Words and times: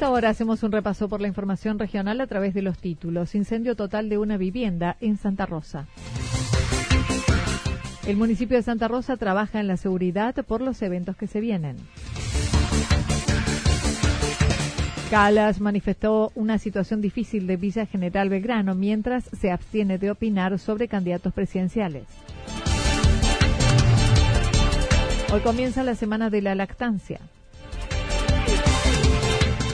Ahora 0.00 0.30
hacemos 0.30 0.62
un 0.62 0.72
repaso 0.72 1.08
por 1.08 1.20
la 1.20 1.28
información 1.28 1.78
regional 1.78 2.20
a 2.22 2.26
través 2.26 2.54
de 2.54 2.62
los 2.62 2.78
títulos. 2.78 3.34
Incendio 3.34 3.76
total 3.76 4.08
de 4.08 4.16
una 4.16 4.38
vivienda 4.38 4.96
en 5.00 5.18
Santa 5.18 5.44
Rosa. 5.44 5.86
El 8.06 8.16
municipio 8.16 8.56
de 8.56 8.62
Santa 8.62 8.88
Rosa 8.88 9.16
trabaja 9.18 9.60
en 9.60 9.66
la 9.66 9.76
seguridad 9.76 10.34
por 10.46 10.62
los 10.62 10.80
eventos 10.80 11.16
que 11.16 11.26
se 11.26 11.40
vienen. 11.40 11.76
Calas 15.10 15.60
manifestó 15.60 16.32
una 16.34 16.58
situación 16.58 17.02
difícil 17.02 17.46
de 17.46 17.56
Villa 17.56 17.86
General 17.86 18.28
Belgrano 18.30 18.74
mientras 18.74 19.24
se 19.38 19.52
abstiene 19.52 19.98
de 19.98 20.10
opinar 20.10 20.58
sobre 20.58 20.88
candidatos 20.88 21.34
presidenciales. 21.34 22.04
Hoy 25.32 25.40
comienza 25.40 25.82
la 25.82 25.94
semana 25.94 26.30
de 26.30 26.40
la 26.40 26.54
lactancia. 26.54 27.20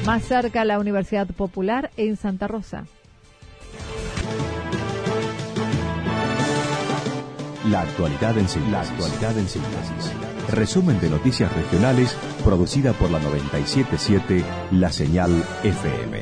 Más 0.06 0.24
cerca 0.24 0.64
la 0.64 0.78
Universidad 0.78 1.26
Popular 1.28 1.90
en 1.96 2.16
Santa 2.16 2.48
Rosa. 2.48 2.86
La 7.68 7.82
actualidad 7.82 8.36
en 8.38 8.48
síntesis. 8.48 10.12
Resumen 10.50 10.98
de 11.00 11.10
noticias 11.10 11.52
regionales 11.54 12.16
producida 12.44 12.92
por 12.94 13.10
la 13.10 13.20
977 13.20 14.42
La 14.72 14.90
Señal 14.90 15.44
FM. 15.62 16.20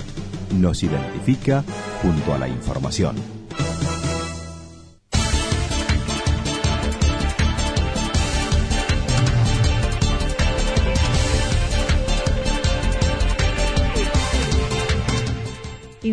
Nos 0.57 0.83
identifica 0.83 1.63
junto 2.03 2.35
a 2.35 2.39
la 2.39 2.49
información. 2.49 3.17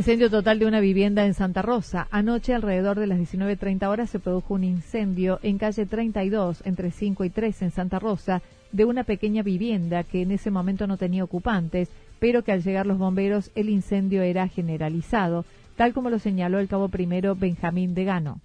Incendio 0.05 0.29
total 0.29 0.59
de 0.59 0.67
una 0.67 0.81
vivienda 0.81 1.25
en 1.25 1.33
Santa 1.33 1.63
Rosa. 1.63 2.07
Anoche, 2.11 2.53
alrededor 2.53 2.99
de 2.99 3.07
las 3.07 3.17
19.30 3.17 3.87
horas, 3.87 4.07
se 4.11 4.19
produjo 4.19 4.53
un 4.53 4.63
incendio 4.63 5.39
en 5.41 5.57
calle 5.57 5.87
32, 5.87 6.61
entre 6.63 6.91
5 6.91 7.23
y 7.25 7.31
3 7.31 7.63
en 7.63 7.71
Santa 7.71 7.97
Rosa, 7.97 8.43
de 8.71 8.85
una 8.85 9.03
pequeña 9.03 9.41
vivienda 9.41 10.03
que 10.03 10.21
en 10.21 10.29
ese 10.29 10.51
momento 10.51 10.85
no 10.85 10.97
tenía 10.97 11.23
ocupantes, 11.23 11.89
pero 12.19 12.43
que 12.43 12.51
al 12.51 12.61
llegar 12.61 12.85
los 12.85 12.99
bomberos 12.99 13.49
el 13.55 13.67
incendio 13.67 14.21
era 14.21 14.47
generalizado, 14.47 15.43
tal 15.75 15.91
como 15.91 16.11
lo 16.11 16.19
señaló 16.19 16.59
el 16.59 16.67
cabo 16.67 16.87
primero 16.87 17.33
Benjamín 17.33 17.95
de 17.95 18.03
Gano. 18.03 18.41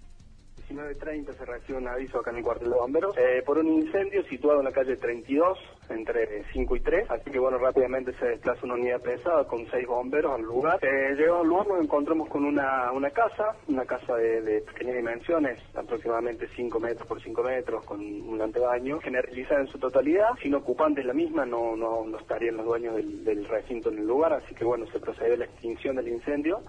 19.30 0.67 1.65
se 1.67 1.73
un 1.75 1.87
aviso 1.87 2.21
acá 2.21 2.31
en 2.31 2.37
el 2.37 2.43
cuartel 2.43 2.69
de 2.71 2.75
bomberos 2.75 3.15
eh, 3.19 3.43
por 3.45 3.59
un 3.59 3.67
incendio 3.67 4.23
situado 4.23 4.61
en 4.61 4.65
la 4.65 4.71
calle 4.71 4.95
32, 4.95 5.59
entre 5.91 6.43
5 6.51 6.75
y 6.75 6.79
3. 6.79 7.11
Así 7.11 7.31
que 7.31 7.39
bueno, 7.39 7.57
rápidamente 7.57 8.13
se 8.13 8.25
desplaza 8.25 8.65
una 8.65 8.75
unidad 8.75 9.01
pesada 9.01 9.45
con 9.45 9.65
seis 9.69 9.87
bomberos 9.87 10.33
al 10.33 10.41
lugar. 10.41 10.79
Eh, 10.81 11.15
llegamos 11.15 11.41
al 11.41 11.47
lugar, 11.47 11.67
nos 11.67 11.83
encontramos 11.83 12.29
con 12.29 12.45
una, 12.45 12.91
una 12.91 13.09
casa, 13.09 13.55
una 13.67 13.85
casa 13.85 14.15
de, 14.15 14.61
pequeñas 14.61 14.95
dimensiones, 14.95 15.59
aproximadamente 15.75 16.47
5 16.55 16.79
metros 16.79 17.07
por 17.07 17.21
5 17.21 17.43
metros, 17.43 17.85
con 17.85 17.99
un 18.01 18.41
antebaño, 18.41 18.99
generalizada 18.99 19.61
en 19.61 19.67
su 19.67 19.77
totalidad. 19.77 20.29
Sin 20.41 20.55
ocupantes 20.55 21.05
la 21.05 21.13
misma, 21.13 21.45
no, 21.45 21.75
no, 21.75 22.05
no 22.05 22.17
estarían 22.17 22.57
los 22.57 22.65
dueños 22.65 22.95
del, 22.95 23.45
recinto 23.47 23.89
en 23.89 23.99
el 23.99 24.07
lugar. 24.07 24.33
Así 24.33 24.53
que 24.55 24.63
bueno, 24.63 24.85
se 24.87 24.99
procedió 24.99 25.33
a 25.33 25.37
la 25.37 25.45
extinción 25.45 25.95
del 25.95 26.07
incendio, 26.07 26.61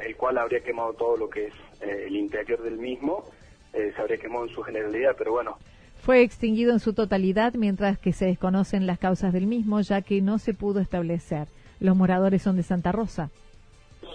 el 0.00 0.16
cual 0.16 0.38
habría 0.38 0.60
quemado 0.60 0.92
todo 0.94 1.16
lo 1.16 1.28
que 1.28 1.46
es 1.46 1.54
eh, 1.80 2.04
el 2.06 2.16
interior 2.16 2.62
del 2.62 2.78
mismo. 2.78 3.24
Eh, 3.72 3.92
se 3.94 4.00
habría 4.00 4.18
quemado 4.18 4.44
en 4.46 4.50
su 4.50 4.62
generalidad, 4.62 5.14
pero 5.16 5.32
bueno. 5.32 5.58
Fue 6.04 6.20
extinguido 6.20 6.74
en 6.74 6.80
su 6.80 6.92
totalidad 6.92 7.54
mientras 7.54 7.98
que 7.98 8.12
se 8.12 8.26
desconocen 8.26 8.86
las 8.86 8.98
causas 8.98 9.32
del 9.32 9.46
mismo, 9.46 9.80
ya 9.80 10.02
que 10.02 10.20
no 10.20 10.38
se 10.38 10.52
pudo 10.52 10.80
establecer. 10.80 11.48
Los 11.80 11.96
moradores 11.96 12.42
son 12.42 12.56
de 12.56 12.62
Santa 12.62 12.92
Rosa. 12.92 13.30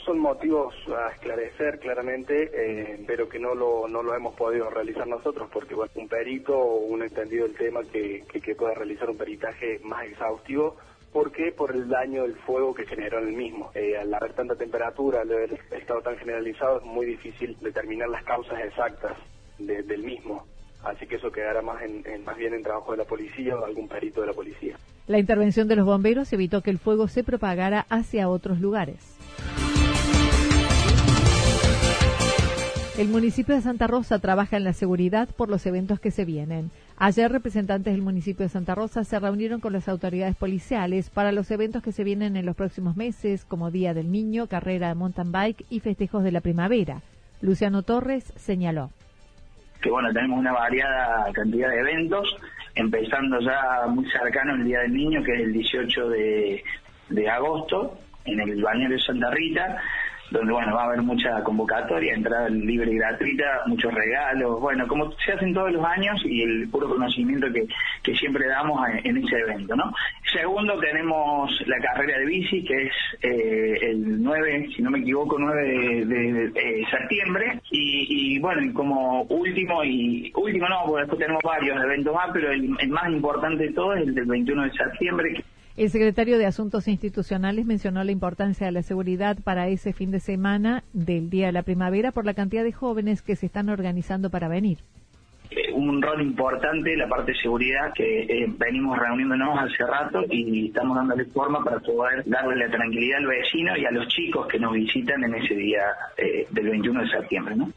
Son 0.05 0.19
motivos 0.19 0.75
a 0.87 1.11
esclarecer 1.13 1.79
claramente, 1.79 2.51
eh, 2.53 3.03
pero 3.07 3.27
que 3.27 3.39
no 3.39 3.55
lo, 3.55 3.87
no 3.87 4.03
lo 4.03 4.13
hemos 4.13 4.35
podido 4.35 4.69
realizar 4.69 5.07
nosotros, 5.07 5.49
porque 5.51 5.73
bueno, 5.73 5.91
un 5.95 6.07
perito 6.07 6.55
o 6.55 6.75
un 6.85 7.01
entendido 7.01 7.47
del 7.47 7.55
tema 7.55 7.79
que, 7.91 8.23
que, 8.31 8.53
pueda 8.53 8.75
realizar 8.75 9.09
un 9.09 9.17
peritaje 9.17 9.79
más 9.83 10.05
exhaustivo 10.05 10.75
¿Por 11.11 11.31
qué? 11.31 11.51
Por 11.51 11.71
el 11.71 11.89
daño 11.89 12.21
del 12.21 12.35
fuego 12.35 12.75
que 12.75 12.85
generó 12.85 13.17
en 13.17 13.29
el 13.29 13.33
mismo. 13.33 13.71
Eh, 13.73 13.97
al 13.97 14.13
haber 14.13 14.33
tanta 14.33 14.55
temperatura, 14.55 15.21
al 15.21 15.31
haber 15.31 15.59
estado 15.71 16.01
tan 16.01 16.15
generalizado, 16.17 16.81
es 16.81 16.85
muy 16.85 17.07
difícil 17.07 17.57
determinar 17.61 18.09
las 18.09 18.23
causas 18.23 18.59
exactas 18.59 19.17
del 19.57 20.03
mismo. 20.03 20.45
Así 20.83 21.05
que 21.07 21.15
eso 21.15 21.31
quedará 21.31 21.61
más, 21.61 21.81
en, 21.81 22.23
más 22.23 22.37
bien 22.37 22.53
en 22.53 22.63
trabajo 22.63 22.91
de 22.91 22.97
la 22.99 23.05
policía 23.05 23.55
o 23.55 23.65
algún 23.65 23.87
perito 23.87 24.21
de 24.21 24.27
la 24.27 24.33
policía. 24.33 24.77
La 25.07 25.19
intervención 25.19 25.67
de 25.67 25.75
los 25.75 25.85
bomberos 25.85 26.31
evitó 26.33 26.61
que 26.61 26.69
el 26.69 26.77
fuego 26.77 27.07
se 27.07 27.23
propagara 27.23 27.85
hacia 27.89 28.29
otros 28.29 28.59
lugares. 28.59 29.17
El 32.97 33.07
municipio 33.07 33.55
de 33.55 33.61
Santa 33.61 33.87
Rosa 33.87 34.19
trabaja 34.19 34.57
en 34.57 34.65
la 34.65 34.73
seguridad 34.73 35.29
por 35.29 35.49
los 35.49 35.65
eventos 35.65 36.01
que 36.01 36.11
se 36.11 36.25
vienen. 36.25 36.69
Ayer 36.97 37.31
representantes 37.31 37.93
del 37.93 38.01
municipio 38.01 38.43
de 38.43 38.49
Santa 38.49 38.75
Rosa 38.75 39.05
se 39.05 39.17
reunieron 39.17 39.61
con 39.61 39.71
las 39.71 39.87
autoridades 39.87 40.35
policiales 40.35 41.09
para 41.09 41.31
los 41.31 41.49
eventos 41.49 41.81
que 41.81 41.93
se 41.93 42.03
vienen 42.03 42.35
en 42.35 42.45
los 42.45 42.57
próximos 42.57 42.97
meses, 42.97 43.45
como 43.45 43.71
Día 43.71 43.93
del 43.93 44.11
Niño, 44.11 44.47
carrera 44.47 44.89
de 44.89 44.95
mountain 44.95 45.31
bike 45.31 45.65
y 45.69 45.79
festejos 45.79 46.23
de 46.23 46.33
la 46.33 46.41
primavera. 46.41 47.01
Luciano 47.41 47.83
Torres 47.83 48.33
señaló 48.35 48.91
que 49.81 49.89
bueno, 49.89 50.11
tenemos 50.13 50.39
una 50.39 50.51
variada 50.51 51.31
cantidad 51.33 51.69
de 51.69 51.79
eventos, 51.79 52.35
empezando 52.75 53.39
ya 53.39 53.87
muy 53.87 54.09
cercano 54.09 54.55
el 54.55 54.65
Día 54.65 54.81
del 54.81 54.93
Niño, 54.93 55.23
que 55.23 55.33
es 55.33 55.39
el 55.41 55.53
18 55.53 56.09
de, 56.09 56.63
de 57.09 57.29
agosto, 57.29 57.97
en 58.25 58.39
el 58.39 58.61
balneario 58.61 58.97
de 58.97 59.03
Santa 59.03 59.29
Rita, 59.31 59.81
donde 60.31 60.53
bueno 60.53 60.75
va 60.75 60.83
a 60.83 60.85
haber 60.87 61.01
mucha 61.01 61.43
convocatoria, 61.43 62.13
entrada 62.13 62.49
libre 62.49 62.91
y 62.91 62.97
gratuita, 62.97 63.63
muchos 63.65 63.93
regalos, 63.93 64.59
bueno, 64.59 64.87
como 64.87 65.11
se 65.13 65.33
hacen 65.33 65.53
todos 65.53 65.71
los 65.71 65.83
años 65.83 66.21
y 66.25 66.43
el 66.43 66.69
puro 66.69 66.89
conocimiento 66.89 67.51
que, 67.51 67.67
que 68.03 68.15
siempre 68.15 68.47
damos 68.47 68.79
en, 69.03 69.17
ese 69.17 69.39
evento, 69.39 69.75
¿no? 69.75 69.91
Segundo 70.31 70.79
tenemos 70.79 71.51
la 71.67 71.79
carrera 71.79 72.19
de 72.19 72.25
bici, 72.25 72.63
que 72.63 72.83
es 72.83 72.93
eh, 73.21 73.77
el 73.81 74.21
9, 74.21 74.69
si 74.75 74.81
no 74.81 74.91
me 74.91 74.99
equivoco, 74.99 75.37
9 75.39 76.05
de, 76.05 76.85
septiembre, 76.89 77.59
y, 77.71 78.39
bueno, 78.39 78.73
como 78.73 79.23
último, 79.23 79.83
y 79.83 80.31
último 80.35 80.67
no, 80.67 80.83
porque 80.85 81.01
después 81.01 81.19
tenemos 81.19 81.41
varios 81.43 81.83
eventos 81.83 82.13
más, 82.13 82.29
pero 82.33 82.51
el, 82.51 82.89
más 82.89 83.09
importante 83.09 83.63
de 83.63 83.73
todos 83.73 83.97
es 83.97 84.07
el 84.07 84.15
del 84.15 84.25
21 84.25 84.63
de 84.63 84.71
septiembre, 84.71 85.43
el 85.79 85.89
secretario 85.91 86.37
de 86.37 86.45
Asuntos 86.45 86.89
Institucionales 86.89 87.65
mencionó 87.65 88.03
la 88.03 88.11
importancia 88.11 88.65
de 88.65 88.73
la 88.73 88.83
seguridad 88.83 89.37
para 89.41 89.69
ese 89.69 89.93
fin 89.93 90.11
de 90.11 90.19
semana 90.19 90.83
del 90.91 91.29
Día 91.29 91.45
de 91.45 91.51
la 91.53 91.63
Primavera 91.63 92.11
por 92.11 92.25
la 92.25 92.33
cantidad 92.33 92.65
de 92.65 92.73
jóvenes 92.73 93.21
que 93.21 93.37
se 93.37 93.45
están 93.45 93.69
organizando 93.69 94.29
para 94.29 94.49
venir. 94.49 94.79
Eh, 95.51 95.71
un 95.71 96.01
rol 96.01 96.21
importante 96.21 96.97
la 96.97 97.07
parte 97.07 97.31
de 97.31 97.37
seguridad 97.37 97.93
que 97.95 98.23
eh, 98.23 98.53
venimos 98.57 98.99
reuniéndonos 98.99 99.57
hace 99.57 99.85
rato 99.85 100.21
y 100.29 100.67
estamos 100.67 100.97
dándole 100.97 101.23
forma 101.23 101.63
para 101.63 101.79
poder 101.79 102.23
darle 102.25 102.57
la 102.57 102.69
tranquilidad 102.69 103.19
al 103.19 103.27
vecino 103.27 103.77
y 103.77 103.85
a 103.85 103.91
los 103.91 104.05
chicos 104.09 104.47
que 104.47 104.59
nos 104.59 104.73
visitan 104.73 105.23
en 105.23 105.35
ese 105.35 105.55
día 105.55 105.83
eh, 106.17 106.45
del 106.51 106.71
21 106.71 107.03
de 107.03 107.09
septiembre, 107.09 107.55
¿no? 107.55 107.71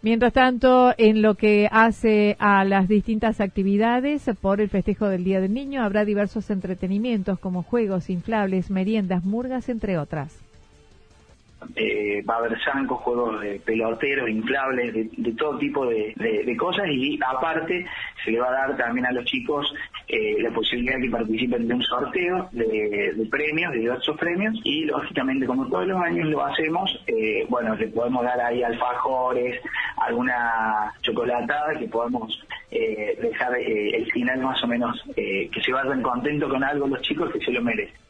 Mientras 0.00 0.32
tanto, 0.32 0.94
en 0.96 1.22
lo 1.22 1.34
que 1.34 1.68
hace 1.72 2.36
a 2.38 2.64
las 2.64 2.86
distintas 2.86 3.40
actividades 3.40 4.30
por 4.40 4.60
el 4.60 4.68
festejo 4.68 5.08
del 5.08 5.24
Día 5.24 5.40
del 5.40 5.52
Niño, 5.52 5.82
habrá 5.82 6.04
diversos 6.04 6.50
entretenimientos 6.50 7.40
como 7.40 7.64
juegos, 7.64 8.08
inflables, 8.08 8.70
meriendas, 8.70 9.24
murgas, 9.24 9.68
entre 9.68 9.98
otras. 9.98 10.40
Eh, 11.74 12.22
va 12.22 12.34
a 12.34 12.38
haber 12.38 12.56
zancos, 12.62 13.00
juegos 13.00 13.40
de 13.40 13.58
peloteros, 13.58 14.30
inflables, 14.30 14.94
de, 14.94 15.32
todo 15.32 15.58
tipo 15.58 15.86
de, 15.86 16.56
cosas 16.56 16.86
y 16.88 17.18
aparte 17.26 17.84
se 18.24 18.30
le 18.30 18.38
va 18.38 18.48
a 18.48 18.68
dar 18.68 18.76
también 18.76 19.06
a 19.06 19.12
los 19.12 19.24
chicos 19.24 19.74
eh, 20.06 20.40
la 20.40 20.50
posibilidad 20.50 20.96
de 20.96 21.02
que 21.02 21.10
participen 21.10 21.66
de 21.66 21.74
un 21.74 21.82
sorteo 21.82 22.48
de, 22.52 23.26
premios, 23.28 23.72
de 23.72 23.80
diversos 23.80 24.16
premios 24.16 24.54
y 24.62 24.84
lógicamente 24.84 25.46
como 25.46 25.66
todos 25.66 25.88
los 25.88 26.00
años 26.00 26.28
lo 26.28 26.44
hacemos, 26.44 27.04
eh, 27.08 27.44
bueno, 27.48 27.74
le 27.74 27.88
podemos 27.88 28.24
dar 28.24 28.40
ahí 28.40 28.62
alfajores, 28.62 29.60
alguna 30.00 30.92
chocolatada 31.02 31.78
que 31.78 31.88
podamos 31.88 32.40
dejar 32.70 33.56
el 33.56 34.10
final 34.12 34.40
más 34.40 34.62
o 34.62 34.66
menos 34.66 35.02
que 35.14 35.60
se 35.64 35.72
vayan 35.72 36.02
contentos 36.02 36.50
con 36.50 36.62
algo 36.62 36.86
los 36.86 37.02
chicos 37.02 37.32
que 37.32 37.40
se 37.40 37.52
lo 37.52 37.62
merecen. 37.62 38.07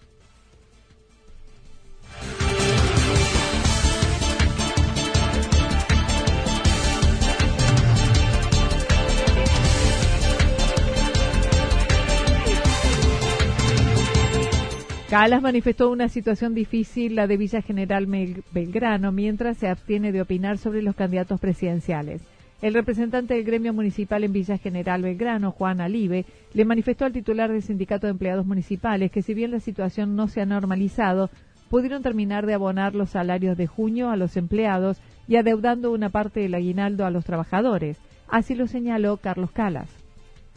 Calas 15.08 15.40
manifestó 15.40 15.88
una 15.88 16.10
situación 16.10 16.54
difícil, 16.54 17.14
la 17.14 17.26
de 17.26 17.38
Villa 17.38 17.62
General 17.62 18.06
Belgrano, 18.52 19.10
mientras 19.10 19.56
se 19.56 19.66
abstiene 19.66 20.12
de 20.12 20.20
opinar 20.20 20.58
sobre 20.58 20.82
los 20.82 20.94
candidatos 20.94 21.40
presidenciales. 21.40 22.20
El 22.60 22.74
representante 22.74 23.32
del 23.32 23.44
gremio 23.44 23.72
municipal 23.72 24.22
en 24.22 24.34
Villa 24.34 24.58
General 24.58 25.00
Belgrano, 25.00 25.50
Juan 25.50 25.80
Alibe, 25.80 26.26
le 26.52 26.64
manifestó 26.66 27.06
al 27.06 27.14
titular 27.14 27.50
del 27.50 27.62
Sindicato 27.62 28.06
de 28.06 28.10
Empleados 28.10 28.44
Municipales 28.44 29.10
que 29.10 29.22
si 29.22 29.32
bien 29.32 29.50
la 29.50 29.60
situación 29.60 30.14
no 30.14 30.28
se 30.28 30.42
ha 30.42 30.46
normalizado, 30.46 31.30
pudieron 31.70 32.02
terminar 32.02 32.44
de 32.44 32.52
abonar 32.52 32.94
los 32.94 33.08
salarios 33.08 33.56
de 33.56 33.66
junio 33.66 34.10
a 34.10 34.16
los 34.16 34.36
empleados 34.36 35.00
y 35.26 35.36
adeudando 35.36 35.90
una 35.90 36.10
parte 36.10 36.40
del 36.40 36.54
aguinaldo 36.54 37.06
a 37.06 37.10
los 37.10 37.24
trabajadores. 37.24 37.96
Así 38.28 38.54
lo 38.54 38.66
señaló 38.66 39.16
Carlos 39.16 39.52
Calas. 39.52 39.88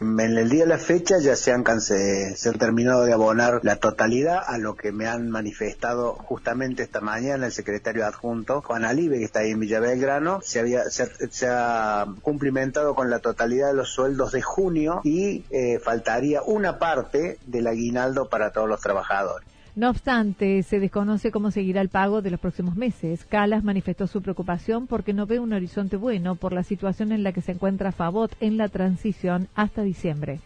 En 0.01 0.19
el 0.19 0.49
día 0.49 0.63
de 0.63 0.69
la 0.69 0.79
fecha 0.79 1.19
ya 1.19 1.35
se 1.35 1.51
han, 1.51 1.63
se 1.79 2.49
han 2.49 2.57
terminado 2.57 3.05
de 3.05 3.13
abonar 3.13 3.59
la 3.61 3.75
totalidad 3.75 4.41
a 4.43 4.57
lo 4.57 4.75
que 4.75 4.91
me 4.91 5.05
han 5.05 5.29
manifestado 5.29 6.13
justamente 6.13 6.81
esta 6.81 7.01
mañana 7.01 7.45
el 7.45 7.51
secretario 7.51 8.07
adjunto 8.07 8.63
Juan 8.63 8.83
Alibe, 8.83 9.19
que 9.19 9.25
está 9.25 9.41
ahí 9.41 9.51
en 9.51 9.59
Villa 9.59 9.79
Belgrano. 9.79 10.39
Se, 10.41 10.59
había, 10.59 10.85
se, 10.89 11.47
ha 11.47 12.07
cumplimentado 12.23 12.95
con 12.95 13.11
la 13.11 13.19
totalidad 13.19 13.67
de 13.67 13.75
los 13.75 13.89
sueldos 13.89 14.31
de 14.31 14.41
junio 14.41 15.01
y 15.03 15.45
eh, 15.51 15.77
faltaría 15.77 16.41
una 16.41 16.79
parte 16.79 17.37
del 17.45 17.67
aguinaldo 17.67 18.27
para 18.27 18.51
todos 18.51 18.67
los 18.67 18.81
trabajadores. 18.81 19.50
No 19.73 19.89
obstante, 19.89 20.63
se 20.63 20.81
desconoce 20.81 21.31
cómo 21.31 21.49
seguirá 21.49 21.79
el 21.79 21.87
pago 21.87 22.21
de 22.21 22.29
los 22.29 22.41
próximos 22.41 22.75
meses. 22.75 23.23
Calas 23.23 23.63
manifestó 23.63 24.05
su 24.05 24.21
preocupación 24.21 24.85
porque 24.85 25.13
no 25.13 25.25
ve 25.25 25.39
un 25.39 25.53
horizonte 25.53 25.95
bueno 25.95 26.35
por 26.35 26.51
la 26.51 26.63
situación 26.63 27.13
en 27.13 27.23
la 27.23 27.31
que 27.31 27.41
se 27.41 27.53
encuentra 27.53 27.93
Favot 27.93 28.35
en 28.41 28.57
la 28.57 28.67
transición 28.67 29.47
hasta 29.55 29.83
diciembre. 29.83 30.41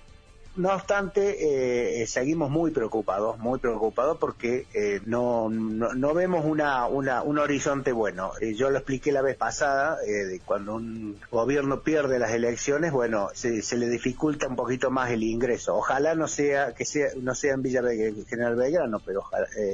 No 0.58 0.74
obstante, 0.74 2.02
eh, 2.02 2.08
seguimos 2.08 2.50
muy 2.50 2.72
preocupados, 2.72 3.38
muy 3.40 3.60
preocupados 3.60 4.18
porque 4.18 4.66
eh, 4.74 5.02
no, 5.06 5.50
no, 5.50 6.14
vemos 6.14 6.46
una, 6.46 6.88
una, 6.88 7.24
un 7.24 7.40
horizonte 7.40 7.92
bueno. 7.92 8.32
Eh, 8.40 8.54
yo 8.54 8.70
lo 8.70 8.78
expliqué 8.78 9.12
la 9.12 9.22
vez 9.22 9.36
pasada, 9.36 9.98
de 9.98 10.40
cuando 10.46 10.76
un 10.76 11.20
gobierno 11.30 11.82
pierde 11.82 12.20
las 12.20 12.32
elecciones, 12.32 12.94
bueno, 12.94 13.28
se, 13.34 13.62
se, 13.62 13.76
le 13.76 13.90
dificulta 13.90 14.48
un 14.48 14.56
poquito 14.56 14.90
más 14.92 15.12
el 15.12 15.24
ingreso. 15.24 15.76
Ojalá 15.76 16.16
no 16.16 16.30
sea 16.30 16.74
que 16.74 16.86
sea 16.86 17.10
no 17.22 17.36
sea 17.36 17.54
en 17.54 17.62
Villa 17.62 17.82
General 18.30 18.56
Belgrano, 18.56 19.02
pero 19.06 19.24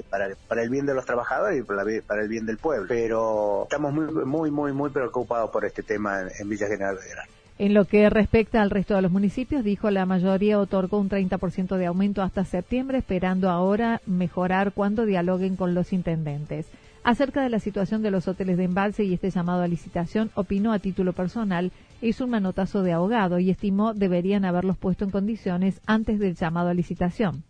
para, 0.10 0.36
para 0.48 0.63
el 0.63 0.69
bien 0.72 0.88
de 0.88 0.95
los 0.95 1.06
trabajadores 1.06 1.60
y 1.60 1.63
para, 1.63 1.84
para, 2.07 2.24
el 2.24 2.27
bien 2.27 2.48
del 2.48 2.57
pueblo. 2.57 2.88
Pero 2.88 3.63
estamos 3.63 3.94
muy, 3.94 4.25
muy, 4.25 4.50
muy, 4.50 4.74
muy 4.74 4.89
preocupados 4.89 5.51
por 5.51 5.63
este 5.63 5.84
tema 5.84 6.22
en, 6.22 6.31
en 6.39 6.50
Villa 6.50 6.68
General 6.68 6.95
Belgrano. 6.95 7.41
En 7.62 7.75
lo 7.75 7.86
que 7.86 8.10
respecta 8.10 8.60
al 8.63 8.72
resto 8.72 8.96
de 8.96 9.04
los 9.04 9.12
municipios, 9.12 9.63
dijo 9.63 9.92
la 9.92 10.08
mayoría 10.08 10.58
otorgó 10.58 10.98
un 10.98 11.10
30% 11.10 11.78
de 11.78 11.86
aumento 11.86 12.24
hasta 12.24 12.44
septiembre, 12.44 12.98
esperando 12.98 13.52
ahora 13.52 14.02
mejorar 14.08 14.72
cuando 14.72 15.06
dialoguen 15.06 15.56
con 15.56 15.75
los 15.75 15.94
intendentes. 15.94 16.66
Acerca 17.04 17.44
de 17.44 17.52
la 17.52 17.60
situación 17.60 18.02
de 18.02 18.10
los 18.10 18.28
hoteles 18.28 18.58
de 18.58 18.63
embalse 18.63 19.04
y 19.04 19.13
este 19.13 19.30
llamado 19.30 19.62
a 19.62 19.68
licitación, 19.68 20.31
opinó 20.34 20.74
a 20.74 20.80
título 20.80 21.13
personal, 21.13 21.72
hizo 22.02 22.25
un 22.25 22.31
manotazo 22.31 22.81
de 22.81 22.94
ahogado 22.94 23.38
y 23.38 23.52
estimó 23.52 23.94
deberían 23.94 24.44
haberlos 24.44 24.75
puesto 24.75 25.06
en 25.06 25.12
condiciones 25.12 25.81
antes 25.86 26.18
del 26.18 26.34
llamado 26.34 26.69
a 26.69 26.74
licitación 26.74 27.44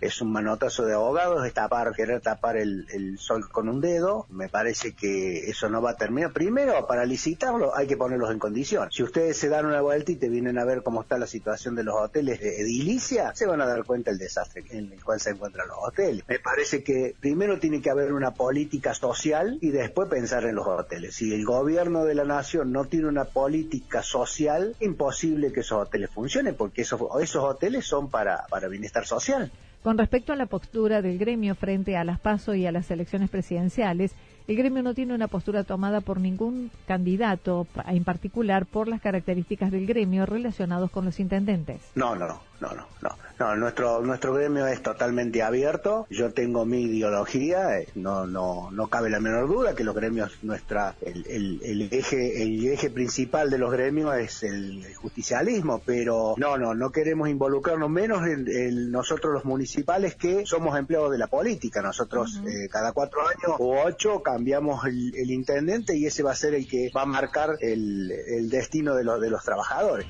es 0.00 0.20
un 0.20 0.32
manotazo 0.32 0.84
de 0.84 0.94
abogados, 0.94 1.46
es 1.46 1.52
tapar, 1.52 1.92
querer 1.94 2.20
tapar 2.20 2.56
el, 2.56 3.18
sol 3.18 3.48
con 3.50 3.68
un 3.68 3.80
dedo. 3.80 4.26
Me 4.30 4.48
parece 4.48 4.92
que 4.94 5.50
eso 5.50 5.68
no 5.68 5.82
va 5.82 5.90
a 5.90 5.96
terminar. 5.96 6.32
Primero, 6.32 6.86
para 6.86 7.04
licitarlo 7.04 7.76
hay 7.76 7.86
que 7.86 7.96
ponerlos 7.96 8.30
en 8.30 8.38
condición. 8.38 8.90
Si 8.90 9.02
ustedes 9.02 9.36
se 9.36 9.48
dan 9.48 9.66
una 9.66 9.80
vuelta 9.80 10.12
y 10.12 10.16
te 10.16 10.28
vienen 10.28 10.58
a 10.58 10.64
ver 10.64 10.82
cómo 10.82 11.02
está 11.02 11.18
la 11.18 11.26
situación 11.26 11.74
de 11.74 11.84
los 11.84 11.94
hoteles 11.94 12.40
de 12.40 12.60
edilicia, 12.60 13.32
se 13.34 13.46
van 13.46 13.60
a 13.60 13.66
dar 13.66 13.84
cuenta 13.84 14.10
del 14.10 14.18
desastre 14.18 14.64
en 14.70 14.92
el 14.92 15.04
cual 15.04 15.20
se 15.20 15.30
encuentran 15.30 15.68
los 15.68 15.78
hoteles. 15.80 16.24
Me 16.28 16.38
parece 16.38 16.82
que 16.82 17.14
primero 17.20 17.58
tiene 17.58 17.80
que 17.80 17.90
haber 17.90 18.12
una 18.12 18.32
política 18.32 18.94
social 18.94 19.58
y 19.60 19.70
después 19.70 20.08
pensar 20.08 20.44
en 20.44 20.54
los 20.54 20.66
hoteles. 20.66 21.14
Si 21.14 21.34
el 21.34 21.44
gobierno 21.44 22.04
de 22.04 22.14
la 22.14 22.24
nación 22.24 22.72
no 22.72 22.86
tiene 22.86 23.06
una 23.06 23.24
política 23.24 24.02
social, 24.02 24.74
imposible 24.80 25.52
que 25.52 25.60
esos 25.60 25.82
hoteles 25.82 26.10
funcionen 26.10 26.54
porque 26.54 26.82
esos, 26.82 27.00
esos 27.20 27.44
hoteles 27.44 27.84
son 27.86 28.10
para, 28.10 28.46
para 28.48 28.68
bienestar 28.68 29.06
social. 29.06 29.50
Con 29.82 29.96
respecto 29.96 30.34
a 30.34 30.36
la 30.36 30.44
postura 30.44 31.00
del 31.00 31.16
gremio 31.16 31.54
frente 31.54 31.96
a 31.96 32.04
las 32.04 32.20
PASO 32.20 32.54
y 32.54 32.66
a 32.66 32.72
las 32.72 32.90
elecciones 32.90 33.30
presidenciales, 33.30 34.14
el 34.46 34.56
gremio 34.56 34.82
no 34.82 34.92
tiene 34.92 35.14
una 35.14 35.26
postura 35.26 35.64
tomada 35.64 36.02
por 36.02 36.20
ningún 36.20 36.70
candidato, 36.86 37.66
en 37.86 38.04
particular 38.04 38.66
por 38.66 38.88
las 38.88 39.00
características 39.00 39.70
del 39.70 39.86
gremio 39.86 40.26
relacionados 40.26 40.90
con 40.90 41.06
los 41.06 41.18
intendentes. 41.18 41.80
No, 41.94 42.14
no, 42.14 42.28
no, 42.28 42.42
no, 42.60 42.86
no. 43.02 43.10
No, 43.40 43.56
nuestro, 43.56 44.02
nuestro 44.02 44.34
gremio 44.34 44.66
es 44.66 44.82
totalmente 44.82 45.42
abierto. 45.42 46.06
Yo 46.10 46.30
tengo 46.30 46.66
mi 46.66 46.82
ideología, 46.82 47.78
eh, 47.78 47.88
no, 47.94 48.26
no, 48.26 48.70
no 48.70 48.88
cabe 48.88 49.08
la 49.08 49.18
menor 49.18 49.48
duda 49.48 49.74
que 49.74 49.82
los 49.82 49.94
gremios, 49.94 50.30
nuestra, 50.42 50.94
el, 51.00 51.58
el, 51.64 51.88
eje, 51.90 52.42
el 52.42 52.66
eje 52.66 52.90
principal 52.90 53.48
de 53.48 53.56
los 53.56 53.72
gremios 53.72 54.14
es 54.18 54.42
el, 54.42 54.84
justicialismo, 54.94 55.80
pero 55.86 56.34
no, 56.36 56.58
no, 56.58 56.74
no 56.74 56.90
queremos 56.90 57.30
involucrarnos 57.30 57.88
menos 57.88 58.26
en, 58.26 58.90
nosotros 58.90 59.32
los 59.32 59.46
municipales 59.46 60.16
que 60.16 60.44
somos 60.44 60.78
empleados 60.78 61.10
de 61.10 61.16
la 61.16 61.28
política. 61.28 61.80
Nosotros 61.80 62.42
eh, 62.46 62.68
cada 62.70 62.92
cuatro 62.92 63.22
años 63.22 63.56
o 63.58 63.82
ocho 63.86 64.22
cambiamos 64.22 64.84
el, 64.84 65.30
intendente 65.30 65.96
y 65.96 66.04
ese 66.04 66.22
va 66.22 66.32
a 66.32 66.36
ser 66.36 66.52
el 66.52 66.68
que 66.68 66.90
va 66.94 67.02
a 67.02 67.06
marcar 67.06 67.56
el, 67.60 68.12
el 68.12 68.50
destino 68.50 68.94
de 68.96 69.04
los, 69.04 69.18
de 69.18 69.30
los 69.30 69.42
trabajadores. 69.42 70.06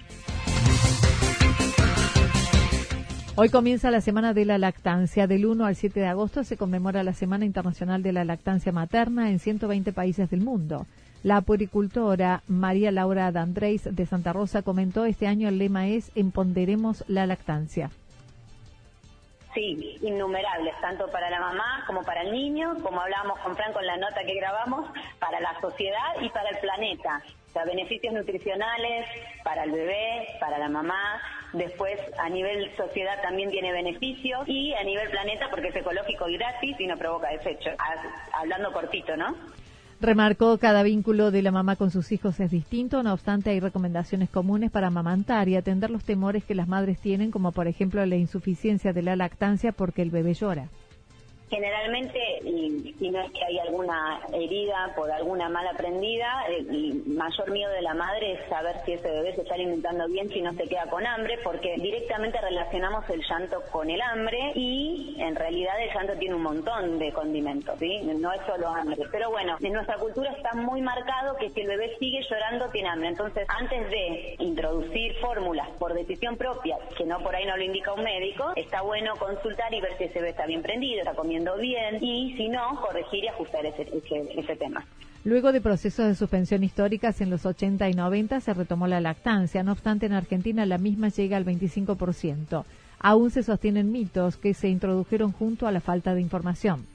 Hoy 3.43 3.49
comienza 3.49 3.91
la 3.91 4.03
Semana 4.03 4.35
de 4.35 4.45
la 4.45 4.59
Lactancia. 4.59 5.27
Del 5.27 5.47
1 5.47 5.65
al 5.65 5.75
7 5.75 5.99
de 5.99 6.07
agosto 6.07 6.45
se 6.45 6.59
conmemora 6.59 7.03
la 7.03 7.15
Semana 7.15 7.47
Internacional 7.47 8.03
de 8.03 8.13
la 8.13 8.23
Lactancia 8.23 8.71
Materna 8.71 9.31
en 9.31 9.39
120 9.39 9.95
países 9.95 10.29
del 10.29 10.43
mundo. 10.43 10.85
La 11.23 11.41
puericultora 11.41 12.43
María 12.49 12.93
Laura 12.93 13.33
D'Andrés 13.33 13.97
de 13.97 14.05
Santa 14.05 14.35
Rosa 14.35 14.61
comentó 14.61 15.07
este 15.07 15.27
año 15.27 15.49
el 15.49 15.57
lema 15.57 15.89
es 15.89 16.13
Emponderemos 16.15 17.03
la 17.09 17.25
lactancia. 17.25 17.91
Sí, 19.55 19.97
innumerables, 20.03 20.75
tanto 20.83 21.11
para 21.11 21.31
la 21.31 21.41
mamá 21.41 21.83
como 21.87 22.03
para 22.03 22.21
el 22.21 22.33
niño, 22.33 22.77
como 22.83 23.01
hablábamos 23.01 23.39
con 23.39 23.57
Franco 23.57 23.81
en 23.81 23.87
la 23.87 23.97
nota 23.97 24.23
que 24.23 24.35
grabamos, 24.35 24.87
para 25.19 25.41
la 25.41 25.59
sociedad 25.63 26.21
y 26.21 26.29
para 26.29 26.51
el 26.51 26.59
planeta. 26.59 27.23
O 27.51 27.53
sea, 27.53 27.65
beneficios 27.65 28.15
nutricionales 28.15 29.07
para 29.43 29.65
el 29.65 29.73
bebé, 29.73 30.29
para 30.39 30.57
la 30.57 30.69
mamá, 30.69 31.21
después 31.53 31.99
a 32.21 32.29
nivel 32.29 32.71
sociedad 32.77 33.21
también 33.23 33.51
tiene 33.51 33.73
beneficios 33.73 34.47
y 34.47 34.73
a 34.75 34.85
nivel 34.85 35.11
planeta 35.11 35.49
porque 35.51 35.69
es 35.69 35.77
ecológico 35.77 36.29
y 36.29 36.37
gratis 36.37 36.77
y 36.79 36.87
no 36.87 36.97
provoca 36.97 37.29
desechos. 37.31 37.75
Hablando 38.33 38.73
cortito, 38.73 39.17
¿no? 39.17 39.35
Remarcó 40.01 40.57
cada 40.59 40.85
vínculo 40.85 41.33
de 41.33 41.43
la 41.43 41.51
mamá 41.51 41.75
con 41.75 41.91
sus 41.91 42.13
hijos 42.13 42.39
es 42.39 42.53
distinto, 42.53 43.03
no 43.03 43.13
obstante 43.13 43.51
hay 43.51 43.59
recomendaciones 43.59 44.31
comunes 44.31 44.71
para 44.71 44.87
amamantar 44.87 45.49
y 45.49 45.57
atender 45.57 45.91
los 45.91 46.05
temores 46.05 46.45
que 46.45 46.55
las 46.55 46.69
madres 46.69 47.01
tienen, 47.01 47.33
como 47.33 47.51
por 47.51 47.67
ejemplo 47.67 48.07
la 48.07 48.17
insuficiencia 48.17 48.93
de 48.93 49.03
la 49.03 49.17
lactancia 49.17 49.73
porque 49.73 50.03
el 50.03 50.11
bebé 50.11 50.35
llora. 50.35 50.69
Generalmente, 51.51 52.21
y, 52.45 52.95
no 53.11 53.21
es 53.21 53.33
que 53.33 53.45
hay 53.45 53.59
alguna 53.59 54.21
herida 54.33 54.93
por 54.95 55.11
alguna 55.11 55.49
mala 55.49 55.73
prendida, 55.73 56.45
el 56.49 57.03
mayor 57.07 57.51
miedo 57.51 57.73
de 57.73 57.83
la 57.83 57.93
madre 57.93 58.35
es 58.35 58.49
saber 58.49 58.77
si 58.85 58.93
ese 58.93 59.11
bebé 59.11 59.35
se 59.35 59.43
está 59.43 59.55
alimentando 59.55 60.07
bien, 60.07 60.29
si 60.29 60.41
no 60.41 60.53
se 60.53 60.69
queda 60.69 60.87
con 60.87 61.05
hambre, 61.05 61.39
porque 61.43 61.75
directamente 61.77 62.41
relacionamos 62.41 63.09
el 63.11 63.23
llanto 63.29 63.63
con 63.73 63.91
el 63.91 64.01
hambre 64.01 64.53
y 64.55 65.17
en 65.19 65.35
realidad 65.35 65.75
el 65.83 65.93
llanto 65.93 66.13
tiene 66.19 66.37
un 66.37 66.43
montón 66.43 66.99
de 67.01 67.13
condimentos, 67.13 67.77
¿sí? 67.81 68.01
No 68.01 68.33
es 68.33 68.41
solo 68.47 68.69
hambre. 68.69 69.03
Pero 69.11 69.31
bueno, 69.31 69.57
en 69.61 69.73
nuestra 69.73 69.97
cultura 69.97 70.31
está 70.31 70.55
muy 70.55 70.81
marcado 70.81 71.37
que 71.37 71.51
si 71.51 71.63
el 71.63 71.67
bebé 71.67 71.97
sigue 71.99 72.21
llorando 72.31 72.69
tiene 72.69 72.91
hambre. 72.91 73.09
Entonces, 73.09 73.45
antes 73.49 73.91
de 73.91 74.37
introducir 74.39 75.17
fórmulas 75.21 75.69
por 75.79 75.95
decisión 75.95 76.37
propia, 76.37 76.77
que 76.97 77.05
no 77.05 77.19
por 77.19 77.35
ahí 77.35 77.45
no 77.45 77.57
lo 77.57 77.65
indica 77.65 77.93
un 77.93 78.05
médico, 78.05 78.53
está 78.55 78.83
bueno 78.83 79.17
consultar 79.17 79.75
y 79.75 79.81
ver 79.81 79.97
si 79.99 80.05
ese 80.05 80.21
bebé 80.21 80.31
está 80.31 80.47
bien 80.47 80.63
prendido, 80.63 81.01
está 81.01 81.15
comiendo 81.15 81.40
bien 81.59 82.03
y 82.03 82.37
si 82.37 82.49
no, 82.49 82.81
corregir 82.81 83.25
y 83.25 83.29
ajustar 83.29 83.65
ese, 83.67 83.89
ese, 84.37 84.57
tema. 84.57 84.87
Luego 85.25 85.53
de 85.53 85.61
procesos 85.61 86.07
de 86.07 86.15
suspensión 86.15 86.65
históricas 86.65 87.21
en 87.21 87.31
los 87.31 87.45
80 87.45 87.89
y 87.89 87.95
90 87.95 88.41
se 88.41 88.55
retomó 88.55 88.87
la 88.87 89.01
lactancia, 89.01 89.63
no 89.63 89.73
obstante 89.73 90.07
en 90.07 90.13
Argentina 90.13 90.65
la 90.67 90.79
misma 90.79 91.09
llega 91.09 91.37
al 91.37 91.45
25%. 91.45 92.65
Aún 93.01 93.31
se 93.31 93.43
sostienen 93.43 93.93
mitos 93.93 94.37
que 94.37 94.55
se 94.55 94.69
introdujeron 94.69 95.33
junto 95.33 95.67
a 95.67 95.73
la 95.73 95.81
falta 95.81 96.15
de 96.15 96.21
información 96.21 96.87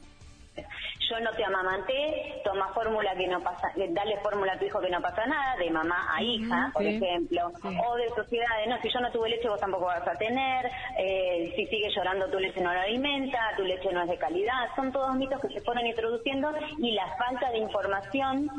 yo 1.09 1.19
no 1.19 1.31
te 1.31 1.43
amamanté, 1.43 2.41
toma 2.43 2.73
fórmula 2.73 3.15
que 3.15 3.27
no 3.27 3.41
pasa, 3.41 3.71
eh, 3.75 3.87
dale 3.91 4.17
fórmula 4.21 4.53
a 4.53 4.59
tu 4.59 4.65
hijo 4.65 4.79
que 4.79 4.89
no 4.89 5.01
pasa 5.01 5.25
nada, 5.25 5.55
de 5.57 5.69
mamá 5.69 6.07
a 6.13 6.21
hija, 6.21 6.71
por 6.73 6.83
ejemplo, 6.83 7.51
o 7.63 7.95
de 7.95 8.09
sociedades, 8.09 8.67
no, 8.67 8.79
si 8.81 8.89
yo 8.89 8.99
no 8.99 9.11
tuve 9.11 9.29
leche 9.29 9.49
vos 9.49 9.59
tampoco 9.59 9.85
vas 9.85 10.07
a 10.07 10.13
tener, 10.13 10.69
eh, 10.97 11.53
si 11.55 11.65
sigue 11.67 11.89
llorando 11.95 12.29
tu 12.29 12.39
leche 12.39 12.61
no 12.61 12.73
lo 12.73 12.79
alimenta, 12.79 13.39
tu 13.57 13.63
leche 13.63 13.91
no 13.91 14.03
es 14.03 14.09
de 14.09 14.17
calidad, 14.17 14.69
son 14.75 14.91
todos 14.91 15.15
mitos 15.15 15.39
que 15.41 15.49
se 15.49 15.61
fueron 15.61 15.85
introduciendo 15.85 16.51
y 16.77 16.91
la 16.91 17.07
falta 17.17 17.51
de 17.51 17.57
información 17.59 18.49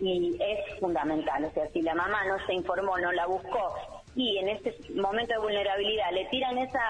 y 0.00 0.36
es 0.40 0.80
fundamental, 0.80 1.44
o 1.44 1.50
sea, 1.50 1.68
si 1.68 1.82
la 1.82 1.94
mamá 1.94 2.24
no 2.24 2.44
se 2.46 2.54
informó, 2.54 2.98
no 2.98 3.12
la 3.12 3.26
buscó 3.26 4.02
y 4.16 4.38
en 4.38 4.48
este 4.48 4.74
momento 4.94 5.34
de 5.34 5.40
vulnerabilidad 5.40 6.12
le 6.12 6.26
tiran 6.26 6.58
esa 6.58 6.80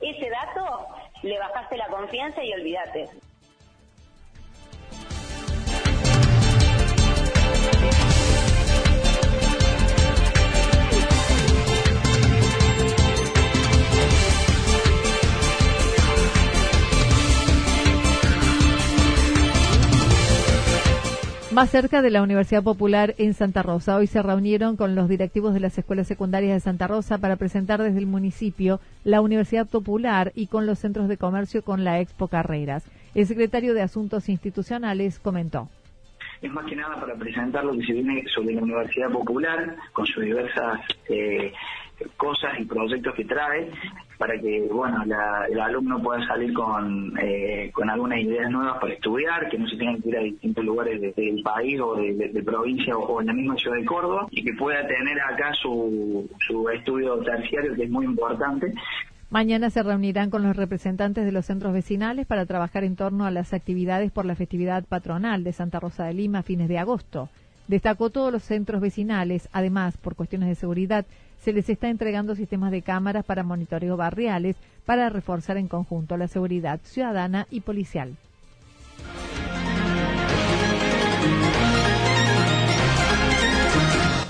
ese 0.00 0.28
dato, 0.28 0.86
le 1.22 1.38
bajaste 1.38 1.76
la 1.76 1.86
confianza 1.88 2.42
y 2.42 2.52
olvídate. 2.52 3.08
Más 21.54 21.70
cerca 21.70 22.02
de 22.02 22.10
la 22.10 22.20
Universidad 22.20 22.64
Popular 22.64 23.14
en 23.16 23.32
Santa 23.32 23.62
Rosa. 23.62 23.94
Hoy 23.94 24.08
se 24.08 24.20
reunieron 24.20 24.76
con 24.76 24.96
los 24.96 25.08
directivos 25.08 25.54
de 25.54 25.60
las 25.60 25.78
escuelas 25.78 26.08
secundarias 26.08 26.52
de 26.52 26.58
Santa 26.58 26.88
Rosa 26.88 27.18
para 27.18 27.36
presentar 27.36 27.80
desde 27.80 28.00
el 28.00 28.06
municipio 28.06 28.80
la 29.04 29.20
Universidad 29.20 29.68
Popular 29.68 30.32
y 30.34 30.48
con 30.48 30.66
los 30.66 30.80
centros 30.80 31.06
de 31.06 31.16
comercio 31.16 31.62
con 31.62 31.84
la 31.84 32.00
Expo 32.00 32.26
Carreras. 32.26 32.84
El 33.14 33.26
secretario 33.26 33.72
de 33.72 33.82
Asuntos 33.82 34.28
Institucionales 34.28 35.20
comentó 35.20 35.68
es 36.42 36.52
más 36.52 36.66
que 36.66 36.76
nada 36.76 37.00
para 37.00 37.14
presentar 37.14 37.64
lo 37.64 37.72
que 37.72 37.86
se 37.86 37.92
viene 37.94 38.22
sobre 38.34 38.54
la 38.54 38.62
Universidad 38.62 39.10
Popular, 39.10 39.76
con 39.92 40.04
sus 40.04 40.24
diversas 40.24 40.80
eh, 41.08 41.52
cosas 42.16 42.58
y 42.58 42.64
proyectos 42.64 43.14
que 43.14 43.24
trae, 43.24 43.70
para 44.18 44.38
que 44.40 44.68
bueno 44.70 45.02
el 45.50 45.60
alumno 45.60 46.02
pueda 46.02 46.26
salir 46.26 46.52
con, 46.52 47.12
eh, 47.18 47.70
con 47.72 47.90
algunas 47.90 48.20
ideas 48.20 48.50
nuevas 48.50 48.78
para 48.80 48.92
estudiar, 48.92 49.48
que 49.48 49.58
no 49.58 49.68
se 49.68 49.76
tengan 49.76 50.00
que 50.02 50.08
ir 50.08 50.16
a 50.16 50.22
distintos 50.22 50.64
lugares 50.64 51.00
del 51.00 51.42
país 51.42 51.80
o 51.80 51.96
de, 51.96 52.42
provincia 52.44 52.96
o, 52.96 53.20
en 53.20 53.26
la 53.28 53.32
misma 53.32 53.56
ciudad 53.56 53.76
de 53.76 53.84
Córdoba, 53.84 54.26
y 54.30 54.44
que 54.44 54.52
pueda 54.54 54.86
tener 54.86 55.20
acá 55.20 55.52
su, 55.54 56.28
su 56.46 56.68
estudio 56.68 57.18
terciario, 57.18 57.74
que 57.74 57.84
es 57.84 57.90
muy 57.90 58.04
importante, 58.04 58.72
Mañana 59.30 59.68
se 59.68 59.82
reunirán 59.82 60.30
con 60.30 60.44
los 60.44 60.54
representantes 60.54 61.24
de 61.24 61.32
los 61.32 61.46
centros 61.46 61.72
vecinales 61.72 62.24
para 62.24 62.46
trabajar 62.46 62.84
en 62.84 62.94
torno 62.94 63.26
a 63.26 63.32
las 63.32 63.52
actividades 63.52 64.12
por 64.12 64.26
la 64.26 64.36
festividad 64.36 64.84
patronal 64.84 65.42
de 65.42 65.52
Santa 65.52 65.80
Rosa 65.80 66.04
de 66.04 66.14
Lima 66.14 66.38
a 66.38 66.42
fines 66.44 66.68
de 66.68 66.78
agosto. 66.78 67.28
Destacó 67.66 68.10
todos 68.10 68.30
los 68.32 68.44
centros 68.44 68.80
vecinales, 68.80 69.48
además, 69.52 69.96
por 69.96 70.14
cuestiones 70.14 70.50
de 70.50 70.54
seguridad, 70.54 71.04
se 71.44 71.52
les 71.52 71.68
está 71.68 71.88
entregando 71.88 72.34
sistemas 72.34 72.70
de 72.70 72.80
cámaras 72.80 73.24
para 73.24 73.42
monitoreo 73.42 73.98
barriales 73.98 74.56
para 74.86 75.10
reforzar 75.10 75.58
en 75.58 75.68
conjunto 75.68 76.16
la 76.16 76.26
seguridad 76.26 76.80
ciudadana 76.82 77.46
y 77.50 77.60
policial. 77.60 78.16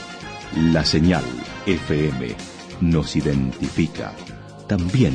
La 0.56 0.84
señal 0.84 1.24
FM 1.66 2.57
nos 2.80 3.16
identifica 3.16 4.12
también 4.66 5.14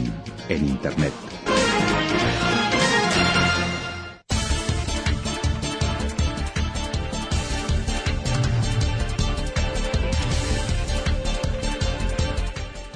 en 0.49 0.67
Internet. 0.67 1.13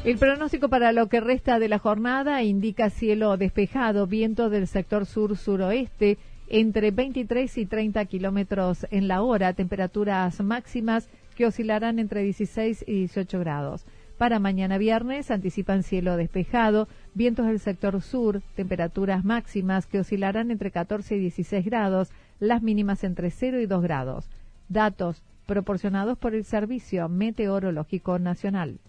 El 0.08 0.18
pronóstico 0.18 0.70
para 0.70 0.94
lo 0.94 1.08
que 1.08 1.20
resta 1.20 1.60
de 1.60 1.68
la 1.68 1.80
jornada 1.80 2.42
indica 2.42 2.90
cielo 2.90 3.36
despejado, 3.36 4.08
viento 4.08 4.50
del 4.50 4.66
sector 4.66 5.06
sur-suroeste 5.06 6.18
entre 6.48 6.92
23 6.92 7.58
y 7.58 7.66
30 7.66 8.06
kilómetros 8.06 8.88
en 8.90 9.10
la 9.10 9.22
hora, 9.22 9.52
temperaturas 9.52 10.40
máximas 10.42 11.10
que 11.36 11.46
oscilarán 11.46 12.00
entre 12.00 12.24
16 12.24 12.86
y 12.88 12.94
18 13.00 13.40
grados. 13.40 13.86
Para 14.18 14.40
mañana 14.40 14.80
viernes 14.80 15.30
anticipan 15.30 15.84
cielo 15.84 16.18
despejado, 16.18 16.88
vientos 17.14 17.46
del 17.46 17.60
sector 17.60 18.02
sur, 18.02 18.42
temperaturas 18.56 19.24
máximas 19.24 19.86
que 19.86 20.00
oscilarán 20.00 20.50
entre 20.50 20.72
14 20.72 21.18
y 21.18 21.20
16 21.20 21.66
grados, 21.66 22.10
las 22.40 22.64
mínimas 22.64 23.04
entre 23.04 23.30
0 23.30 23.60
y 23.62 23.68
2 23.68 23.84
grados. 23.84 24.28
Datos 24.70 25.22
proporcionados 25.46 26.18
por 26.18 26.34
el 26.34 26.46
Servicio 26.46 27.08
Meteorológico 27.10 28.18
Nacional. 28.18 28.80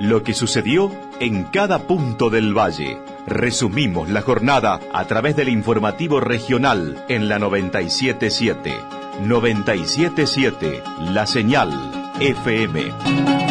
Lo 0.00 0.22
que 0.22 0.32
sucedió 0.32 0.90
en 1.18 1.44
cada 1.44 1.86
punto 1.86 2.30
del 2.30 2.56
valle. 2.56 2.98
Resumimos 3.26 4.10
la 4.10 4.22
jornada 4.22 4.80
a 4.92 5.06
través 5.06 5.34
del 5.34 5.48
informativo 5.48 6.20
regional 6.20 7.04
en 7.08 7.28
la 7.28 7.38
977. 7.38 8.72
977, 9.22 10.82
la 11.12 11.26
señal 11.26 12.03
FM. 12.20 13.43